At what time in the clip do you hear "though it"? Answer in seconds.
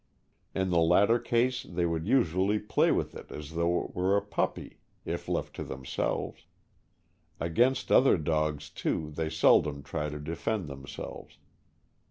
3.51-3.93